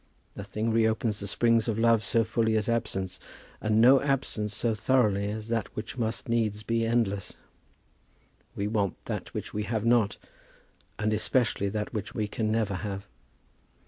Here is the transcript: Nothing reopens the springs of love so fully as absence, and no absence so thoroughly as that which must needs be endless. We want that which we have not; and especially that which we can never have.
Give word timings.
Nothing 0.35 0.71
reopens 0.71 1.19
the 1.19 1.27
springs 1.27 1.67
of 1.67 1.77
love 1.77 2.03
so 2.03 2.23
fully 2.23 2.55
as 2.57 2.67
absence, 2.67 3.19
and 3.61 3.79
no 3.79 4.01
absence 4.01 4.55
so 4.55 4.73
thoroughly 4.73 5.29
as 5.29 5.47
that 5.49 5.67
which 5.75 5.95
must 5.95 6.27
needs 6.27 6.63
be 6.63 6.83
endless. 6.87 7.33
We 8.55 8.67
want 8.67 8.95
that 9.05 9.31
which 9.35 9.53
we 9.53 9.61
have 9.65 9.85
not; 9.85 10.17
and 10.97 11.13
especially 11.13 11.69
that 11.69 11.93
which 11.93 12.15
we 12.15 12.27
can 12.27 12.51
never 12.51 12.77
have. 12.77 13.05